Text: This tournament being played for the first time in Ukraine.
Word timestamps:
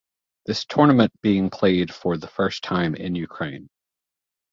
This 0.47 0.65
tournament 0.65 1.11
being 1.21 1.51
played 1.51 1.93
for 1.93 2.17
the 2.17 2.25
first 2.25 2.63
time 2.63 2.95
in 2.95 3.13
Ukraine. 3.13 3.69